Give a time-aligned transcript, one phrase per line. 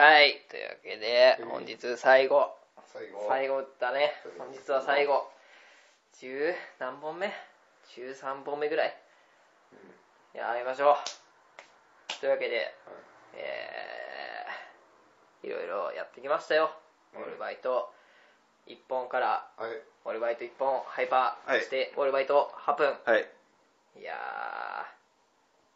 [0.00, 2.56] はい、というわけでうん、本日最後、
[2.90, 4.10] 最後最後だね。
[4.38, 5.28] 本日は最後。
[6.16, 7.30] 10何本目
[7.94, 8.96] ?13 本目ぐらい。
[10.32, 10.96] やりましょう。
[12.18, 12.74] というわけで、
[13.34, 16.70] えー、いろいろやってきましたよ。
[17.14, 17.92] うんオールバイト
[18.68, 19.70] 1本から、はい
[20.06, 22.96] オールバイト1本、ハイパー、はいそしてオールバイト8分。
[23.04, 23.28] はい
[23.98, 24.14] いや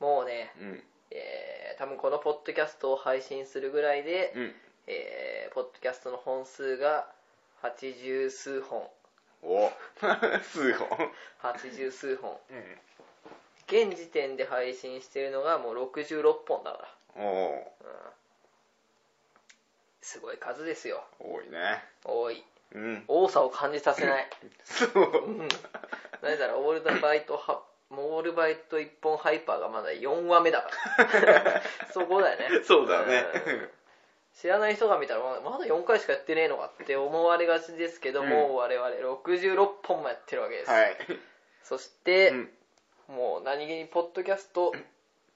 [0.00, 1.47] ー、もうね、うんえー、
[1.78, 4.52] 多分このポッドキャストを配信するぐらいで、うん。
[4.88, 7.06] えー、ポッドキャストの本数が
[7.62, 8.82] 80数本。
[9.44, 9.70] お。
[10.42, 10.88] 数本。
[11.40, 12.36] 80数本。
[12.50, 12.78] うん。
[13.68, 17.64] 現時点で配信してるのがもう66本だから、おうん、
[20.00, 21.04] すごい数ですよ。
[21.20, 21.84] お多いね。
[22.02, 22.42] 多い。
[22.72, 23.04] うん。
[23.06, 24.28] 多さを感じさせない。
[24.64, 24.90] そう。
[25.26, 25.48] うん。
[26.22, 27.62] なぜならオールバイトは
[28.00, 30.70] オールバイト1本ハイパーがまだ4話目だか
[31.20, 31.62] ら。
[31.92, 32.62] そこだよね。
[32.64, 33.24] そうだね。
[33.46, 33.70] うん。
[34.34, 40.96] 知らない人が見たらまだまだ4回しかやってねえのかって思われがちですけども、うん我々66本もやってるわけです、はい。
[41.64, 42.52] そして、うん。
[43.08, 44.72] もう何気にポッドキャスト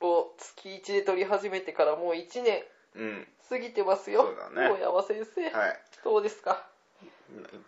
[0.00, 3.28] を月1で撮り始めてからもう1年うん。
[3.48, 4.22] 過ぎてますよ。
[4.22, 4.70] そうだね。
[4.70, 5.80] 大山先生、はい。
[6.04, 6.64] どうですか？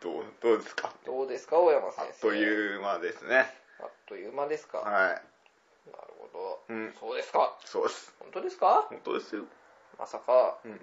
[0.01, 0.93] どうどうですか？
[1.05, 2.29] どうですか大山あ先生？
[2.29, 3.53] っという間ですね
[4.09, 4.91] という間ですか、はい。
[4.91, 6.95] なるほど、うん。
[6.99, 7.57] そうですか。
[7.65, 8.15] そうです。
[8.21, 8.87] 本当ですか？
[8.89, 9.45] 本当ですよ。
[9.99, 10.59] まさか。
[10.65, 10.81] うん。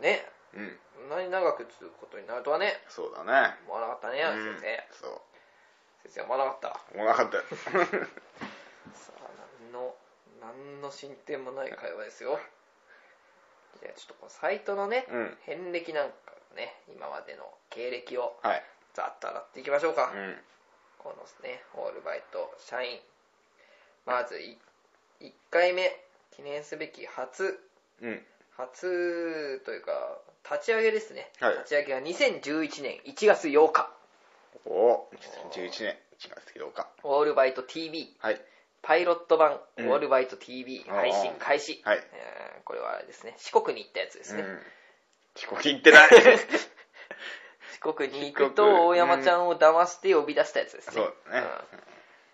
[0.00, 0.26] ね。
[0.54, 0.78] うん。
[0.96, 2.82] こんなに長く続くことになるとはね。
[2.88, 3.56] そうだね。
[3.66, 4.60] 思わなかったね、うん。
[4.60, 4.94] 先生。
[5.00, 5.20] そう。
[6.08, 6.80] 先生思わなかった。
[6.94, 7.42] 思わなかったよ。
[8.94, 9.30] さあ
[9.62, 9.94] 何の
[10.40, 12.38] 何の進展もない会話ですよ。
[13.80, 15.38] じゃあちょっとこのサイトのね、うん。
[15.42, 18.64] 遍歴なんかね今までの経歴をはい。
[18.94, 20.44] ざっと洗っていきましょうか、うん
[21.02, 21.16] この
[21.48, 22.98] ねオールバイト社員。
[24.06, 24.36] まず
[25.20, 25.90] 1回目
[26.34, 27.58] 記念すべき初。
[28.00, 28.20] うん。
[28.56, 30.18] 初というか
[30.50, 31.54] 立ち上げですね、はい。
[31.58, 33.90] 立ち上げが2011年1月8日
[34.66, 35.08] お
[35.54, 38.40] 2011年1月8日オールバイト TV はい。
[38.82, 39.90] パイロット版、うん。
[39.90, 41.98] オールバイト TV 配信開始、はい。
[41.98, 43.34] えーこれはあれですね。
[43.38, 44.58] 四国に行ったやつですね、うん。
[45.36, 46.08] 遅刻行ってない。
[46.10, 46.38] 四
[47.82, 51.50] 国に行くと大山ちゃんを騙して呼び出したやつですね、そうだねん。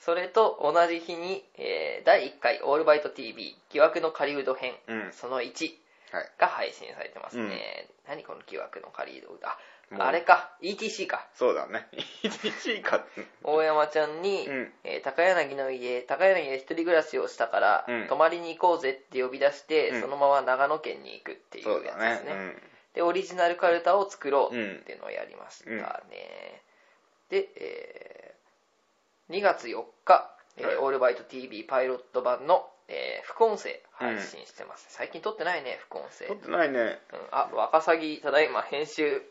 [0.01, 5.13] それと同じ日に、えー第1回オールバイト TV 疑惑の狩人編、うん。
[5.13, 5.71] その1
[6.11, 6.33] はい。
[6.39, 9.59] が配信されてますね、何この疑惑の狩人あ
[9.91, 10.03] もう。
[10.03, 10.51] あれか。
[10.63, 11.27] ETC か。
[11.35, 11.89] そうだね。
[12.23, 13.05] 1位か
[13.43, 14.73] 大山ちゃんに、うん。
[14.85, 18.07] えー高柳の家高柳で一人暮らしをしたから、うん。
[18.07, 20.01] 泊まりに行こうぜって呼び出して、うん。
[20.01, 22.35] そのまま長野県に行くっていそううやだつですね。
[22.35, 22.57] ね
[22.99, 24.77] でオリジナルカルタを作ろううん。
[24.79, 25.83] っていうのをやりましたね、うん。
[27.31, 30.77] で、えー2月4日、えーはい。
[30.79, 36.99] オールバイト TV パイロット版の、えー副音声配信してます、最近撮ってないね副音声、うん、撮ってないね。
[37.31, 39.23] あワカサギただいま編集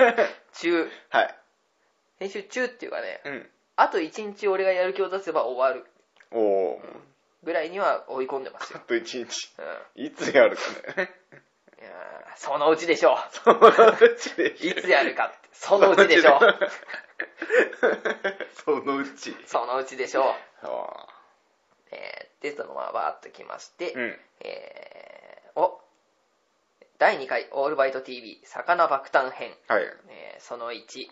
[0.52, 0.90] 中。
[1.08, 1.34] はい。
[2.18, 3.50] 編集中っていうかねうん。
[3.76, 5.86] あと1日俺がやる気を出せば終わる。
[6.30, 6.82] おお
[7.42, 8.80] ぐらいには追い込んでますよ。
[8.82, 9.54] あ、と1日。
[9.96, 10.62] うん、いつやるか
[11.00, 11.10] ね
[12.36, 14.54] そのうちでしょそのうちでう。
[14.54, 15.36] いつやるかって。
[15.52, 16.40] そのうちでしょう。
[18.64, 19.36] そのうち。
[19.46, 20.24] そのうちでしょう。
[20.62, 21.06] あ
[21.90, 24.18] えー、でそのままバーッときまして、ーうん。
[24.40, 25.80] えー、お
[26.98, 29.84] 第2回オールバイト TV 魚爆誕編、はい。
[30.08, 31.08] えーその1、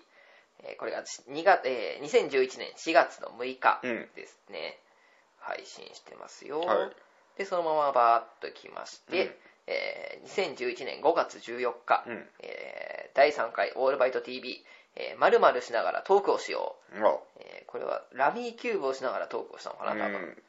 [0.65, 4.11] えーこれが2月、えー2011年4月の6日うん。
[4.15, 4.79] ですね、
[5.39, 6.91] 配信してますよ、はい。
[7.39, 9.35] でそのままバーッときまして、うん
[9.67, 12.29] えー2011年5月14日、うん。
[12.43, 14.65] えー第3回オールバイト TV
[14.95, 20.43] えー、〇〇しながらトークをしよう、あえーこれはラミーキューブをしながらトークをしたのかな多分、うん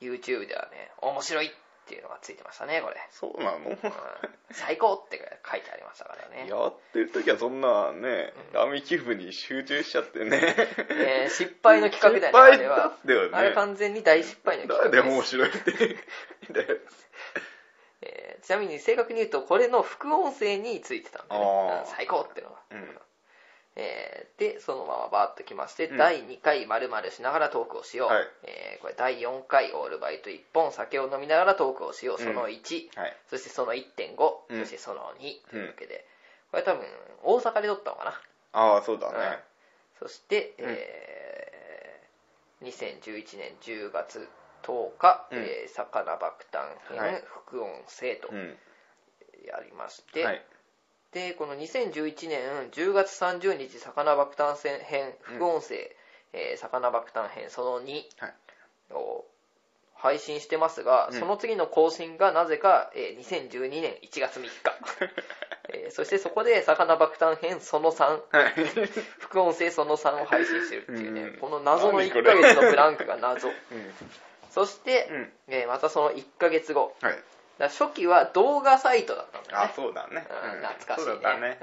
[0.00, 1.50] YouTube ではね面白いっ
[1.88, 3.70] ていうのがついてましたねこれ、そうなの？
[3.70, 3.78] うん。
[4.52, 5.16] 最高って
[5.50, 10.54] 書いてありましたからね、やってる時はそんなね、ラミキューブに集中しちゃってね。
[10.90, 12.92] えー失敗の企画だよねあれは。
[13.04, 13.36] だよね。
[13.36, 14.96] あれ完全に大失敗の企画です。
[14.96, 15.96] 誰でも面白いって。
[18.02, 21.82] えーちなみに正確に言うとこれの副音声についてたんでね。
[21.96, 22.98] 最高っていうのが、うん。
[23.76, 25.96] えーでそのままバーッときまして、うん。
[25.96, 28.26] 第2回〇〇しながらトークをしよう、はい。
[28.44, 32.18] えーこれ第4回オールバイト1本酒を飲みながらトークをしよう。
[32.22, 33.16] その1、はい。
[33.28, 33.84] そしてその1.5、
[34.48, 34.60] うん。
[34.60, 36.06] そしてその2というわけで、
[36.52, 36.86] これ多分
[37.24, 38.20] 大阪で撮ったのかな？
[38.52, 39.42] ああ、そうだね。
[39.98, 40.64] そして、うん。
[40.68, 41.48] えー
[42.60, 44.28] 2011年10月
[44.68, 45.38] 10日、うん。
[45.38, 46.60] えー魚爆誕
[46.90, 47.24] 編、はい。
[47.26, 48.56] 副音声とうん。
[49.46, 50.44] やりまして、はい。
[51.12, 54.54] でこの2011年10月30日魚爆誕
[54.84, 55.96] 編副音声、
[56.34, 58.34] えー魚爆誕編その2はい。
[58.92, 59.24] を
[59.94, 61.18] 配信してますが、うん。
[61.18, 64.50] その次の更新がなぜか、えー2012年1月3日、
[65.72, 68.52] えーそしてそこで魚爆誕編その3はい。
[69.18, 71.38] 副音声その3を配信してるっていうね、うん。
[71.38, 72.42] この謎の1何これ？
[72.42, 73.48] ヶ月のブランクが謎。
[73.48, 73.54] うん。
[74.50, 75.32] そして、うん。
[75.48, 77.18] えーまたその1ヶ月後はい。
[77.58, 80.26] だ初期は動画サイトだったんだよあね、そうだね。
[80.30, 81.58] うん懐かしいねそうだったね。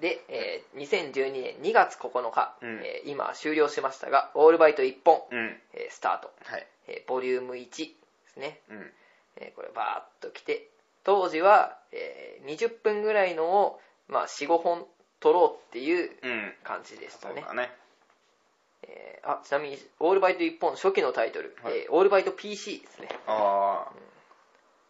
[0.00, 5.38] で、えー2012年2月9日、うんえー今終了しましたがオールバイト1本、うん。
[5.38, 5.60] うん。
[5.74, 6.66] えースタート、はい。
[6.88, 7.94] えーボリューム1で
[8.28, 8.92] すね、うん。
[9.36, 10.68] えーこれバーッと来て
[11.04, 14.86] 当時は、えー20分ぐらいのを、まあ、45本
[15.20, 16.56] 撮ろうっていううん。
[16.64, 17.72] 感じでしたねそうだね。
[18.88, 21.78] えーあちなみにオールバイト1本初期のタイトル、はい。
[21.78, 23.08] えーオールバイト PC ですね。
[23.26, 23.86] あ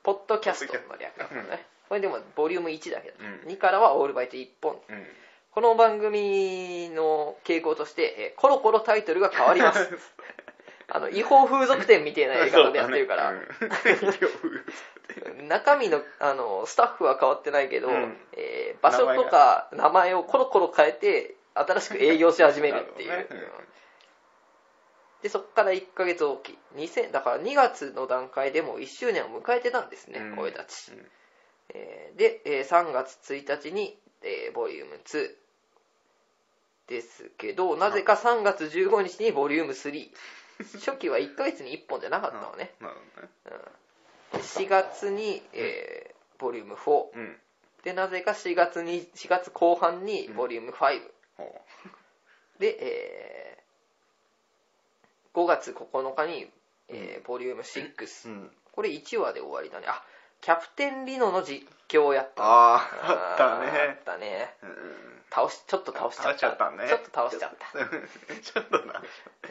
[0.03, 1.65] ポッドキャストの略だったうんね。
[1.89, 3.53] これでもボリューム1だけど、うん。
[3.53, 4.73] 2からはオールバイト1本。
[4.73, 4.77] あ。
[4.93, 5.07] うん。
[5.53, 9.87] この番組の傾向として、えーコロコロタイトルが変わります。
[10.89, 15.49] あの違法風俗店みたいなやり方でやってるから、うん。
[15.49, 18.17] 中身のあのスタッフは変わってないけど、うん。
[18.33, 23.47] えー場所とか名前をコロコロ変えて新しく営業し始めるっていう、なるほどね
[25.25, 26.59] でそこから1ヶ月おき。
[26.77, 30.39] 2000だから2月の段階でも1周年を迎えてたんですね、うん。
[30.39, 31.07] 俺たち、うん。
[31.71, 35.31] えーで、えー3月1日に、えーボリューム2
[36.89, 40.11] ですけどなぜか3月15日にボリューム3
[40.75, 43.63] 初期は1ヶ月に1本じゃなかったのね、なるほどね。
[44.33, 47.37] で4月に、えーボリューム4うん。
[47.83, 51.01] でなぜか4月に4月後半にボリューム5、
[51.39, 51.63] ほ
[52.59, 53.34] で、えー
[55.35, 56.47] 5月9日に、
[56.89, 58.33] えーボリューム6、う。
[58.33, 58.51] うん。
[58.73, 59.87] これ1話で終わりだね。
[59.89, 60.03] あ
[60.41, 62.43] キャプテンリノの実況をやった。
[62.45, 63.99] ああ、あったあね。
[64.01, 64.55] ったね。
[64.63, 64.71] うん。
[65.31, 66.39] 倒しちょっと倒しちゃった。
[66.39, 66.87] ちゃったね。
[66.89, 67.67] ちょっと倒しちゃった。
[68.43, 69.03] ちょっとな。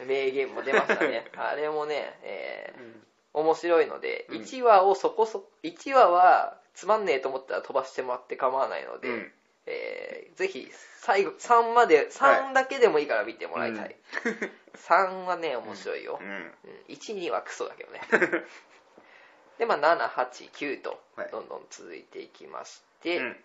[0.06, 1.30] 名言も出ましたね。
[1.36, 3.06] あれもね、えーうん。
[3.34, 4.36] 面白いのでうん。
[4.42, 9.32] 1話をそこそ1話はつまんねえと思ったら飛ばしてもらって構わないので、うん
[9.66, 10.68] えーぜひ
[11.00, 13.96] 最後3まで3だけでもいいから見てもらいたい、
[14.88, 16.28] 3はね面白いよ、うん。
[16.28, 16.52] うん。
[16.88, 18.00] 12はクソだけどね。
[19.58, 21.30] でまあ789とはい。
[21.30, 23.44] どんどん続いていきまして、うん。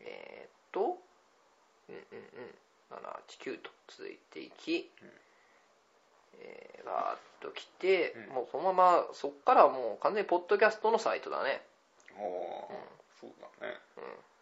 [0.00, 0.98] えーっと
[1.88, 2.54] うんうんうん。
[2.90, 4.90] 789と続いていき、
[6.38, 8.26] えー、ガーッと来て、うん。
[8.30, 11.62] もうそのままそっからはもう完全にポッドキャストのサイトだね。
[12.18, 13.30] おおー、そう
[13.60, 13.78] だね。
[13.96, 14.33] あで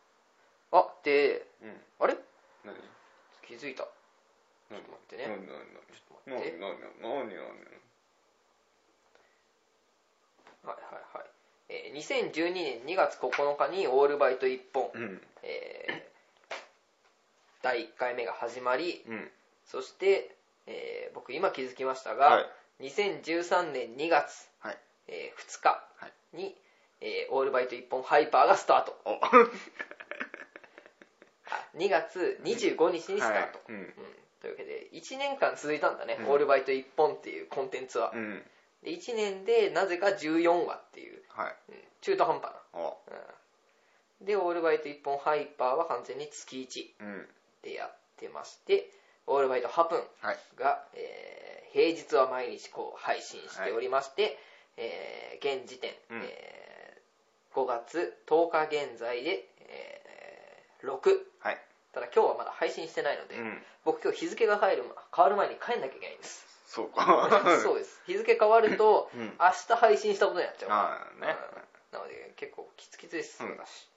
[1.10, 1.80] うん。
[2.00, 2.16] あれ？
[2.64, 2.74] 何？
[3.46, 3.82] 気づいた。
[3.82, 3.90] ちょ
[4.70, 5.26] 何っと待ってね。
[5.28, 5.46] 何？
[5.46, 5.46] 何？
[5.46, 6.58] ちょっと待って。
[6.58, 6.78] 何？
[7.02, 7.28] 何？
[7.28, 7.28] 何？
[7.28, 7.48] 何？
[10.64, 11.26] はいはいはい、
[11.70, 15.20] えー2012年2月9日にオールバイト1本、うん。
[15.42, 16.12] えー
[17.62, 19.04] 第1回目が始まり。
[19.08, 19.30] うん。
[19.66, 22.40] そして、えー僕今気づきましたが、は
[22.80, 22.84] い。
[22.88, 24.78] 2013年2月、はい。
[25.08, 26.12] え2日はい。
[26.36, 26.56] に、
[27.00, 28.96] えーオールバイト1本ハイパーがスタート
[31.76, 33.72] 2月25日にスタート、はい。
[33.72, 33.76] うん。
[33.76, 33.94] うん。
[34.40, 36.30] というわけで1年間続いたんだね、うん。
[36.30, 38.42] オールバイト1本っていうコンテンツは、うん。
[38.82, 41.54] で1年でなぜか14話っていう、はい。
[41.70, 41.76] うん。
[42.00, 42.98] 中途半端な、お
[44.20, 44.26] うん。
[44.26, 46.60] でオールバイト1本ハイパーは完全に月
[47.00, 47.28] 1うん。
[47.62, 48.90] でやってまして
[49.26, 50.36] オールバイトハプンはい。
[50.56, 54.36] が、えー平日は毎日こう配信しておりまして、
[54.76, 56.22] えー現時点、うん。
[56.22, 60.01] えー5月10日現在で、えー6
[61.40, 61.58] はい。
[61.92, 63.62] ただ今日はまだ配信してないので、うん。
[63.84, 64.84] 僕今日日付が入る
[65.14, 66.46] 変わる前に帰んなきゃいけないんです。
[66.66, 67.28] そうか。
[67.62, 68.00] そうです。
[68.06, 69.36] 日付変わると、 うん。
[69.38, 70.70] 明日配信したことになっちゃう。
[70.70, 71.36] ああ、ね。
[71.92, 71.98] うん。
[71.98, 73.50] なので結構キツキツです、うん。
[73.52, 73.88] 私。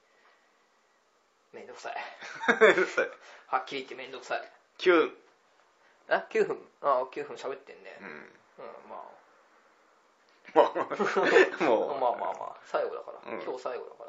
[1.53, 1.95] めんどくさい。
[2.95, 3.13] そう
[3.47, 4.51] はっきり言ってめんどくさい。
[4.77, 5.09] 急。
[6.09, 7.97] あ9分あ9分喋ってんね。
[8.01, 8.07] うん。
[8.07, 9.15] うんまあ。
[10.53, 12.57] まあ、もう、まあまあまあ。
[12.65, 13.41] 最後だから、うん。
[13.41, 14.04] 今日最後だから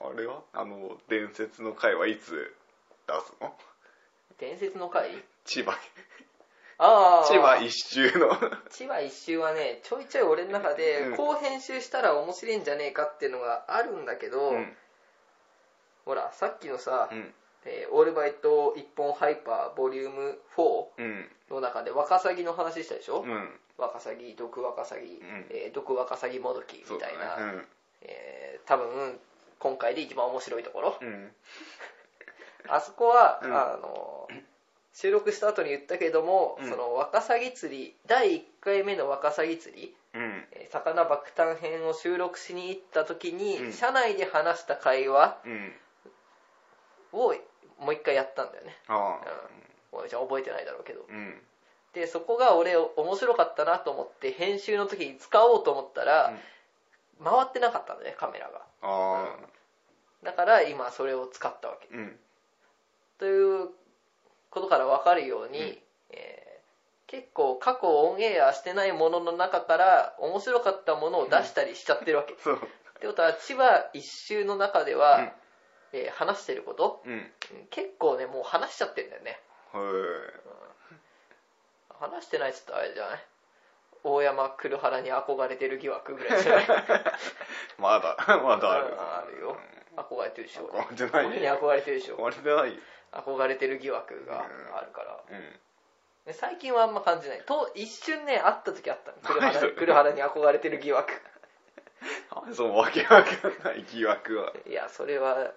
[0.00, 0.42] あれは？
[0.52, 2.54] あの、伝説の回はいつ
[3.06, 3.54] 出すの？
[4.38, 5.10] 伝説の回？
[5.44, 5.72] 千葉、
[6.78, 8.30] ああ千葉一周の。
[8.70, 14.72] 千葉一周はねちょいちょい俺の中で、うんこう編集したら面白いんじゃねえかっていうのがあるんだけど、うん。
[16.06, 17.34] ほらさっきのさ、うん。
[17.66, 21.28] えーオールバイト一本ハイパーボリューム4うん。
[21.50, 23.50] の中でワカサギの話したでしょ、うん。
[23.76, 25.18] ワカサギ毒ワカサギ、ん
[25.50, 27.62] えー毒ワカサギもどきみたいな、ね。
[28.02, 29.18] えー多分
[29.60, 31.06] 今回で一番面白いところうん。
[31.06, 31.34] うん。
[32.68, 34.28] あそこは、うんあの
[34.92, 40.48] 収録した後に言ったけども、うんそのワカサギ釣り第1回目のワカサギ釣りうん。
[40.52, 45.80] えー魚爆誕編を収録しに行った時に、うん車内で話した会話うん。
[47.12, 47.34] を
[47.78, 48.78] もう一回やったんだよね。
[48.88, 51.46] うん、じゃあ覚えてないだろうけどうん。
[51.92, 56.32] でそこが俺面白かったなと思って編集の時に使おうと思ったら、
[57.22, 58.62] 回ってなかったのねカメラが。
[58.82, 59.36] あ
[60.22, 61.88] だから今それを使ったわけ。
[61.92, 62.16] あうん。
[63.18, 63.68] という
[64.50, 65.78] ことから分かるように、うん。
[66.10, 66.50] えー
[67.06, 72.54] 結構過去オンエアしてないものの中から面白かったものを出したりしちゃってるわけ、そう。
[72.54, 72.58] っ
[73.00, 75.32] てことは千葉一周の中では、
[75.92, 77.02] えー話してること？
[77.04, 77.12] うん。
[77.12, 77.32] うん
[77.70, 79.40] 結構ねもう話しちゃってるんだよね。
[79.72, 79.82] はい
[81.98, 83.18] 話してないっつったらあれじゃない？
[84.02, 86.66] 大山黒原に憧れてる疑惑ぐらいじゃない？
[87.78, 88.86] まだ まだある。
[88.86, 89.56] うんあるよ。
[89.96, 90.68] 憧れてるでしょ。
[90.68, 91.26] 憧れてない。
[91.26, 92.16] 俺に憧れてるでしょ。
[92.16, 92.74] 憧れてない。
[92.74, 92.80] よ
[93.12, 94.44] 憧れてる疑惑が
[94.76, 95.20] あるから。
[95.30, 95.60] うん。
[96.26, 97.42] で最近はあんま感じない。
[97.42, 99.16] と一瞬ね会った時あったの。
[99.26, 101.12] 黒原黒原に憧れてる疑惑。
[102.44, 104.52] 何そのわけわかんない疑惑は。
[104.66, 105.52] いやそれは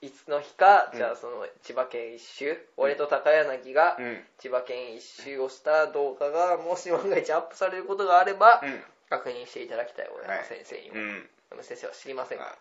[0.00, 0.98] いつの日か、うん。
[0.98, 4.24] じゃあその千葉県一周、俺と高柳がうん。
[4.38, 8.82] 千葉県一周をした動画がもし万が一アップされることがあれば、うん。
[9.10, 11.28] 確認していただきたい大山先生にも、うん。
[11.50, 12.56] 大山先生は知りませんがあ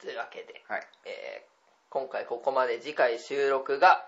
[0.00, 0.86] というわけで、はい。
[1.04, 1.52] えー
[1.92, 4.06] 今回ここまで次回収録が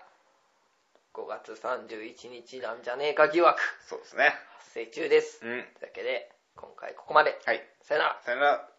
[1.12, 4.32] 5月31日なんじゃねえか疑惑そうですね。
[4.56, 5.50] 発生中です、うん。
[5.50, 7.38] というわけで今回ここまで。
[7.44, 7.62] はい。
[7.82, 8.20] さよなら。
[8.24, 8.73] さよなら